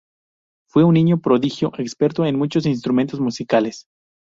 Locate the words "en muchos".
2.25-2.65